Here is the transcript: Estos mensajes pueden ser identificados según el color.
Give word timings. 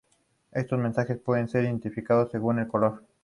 Estos 0.51 0.79
mensajes 0.79 1.19
pueden 1.19 1.47
ser 1.47 1.63
identificados 1.65 2.31
según 2.31 2.57
el 2.57 2.67
color. 2.67 3.03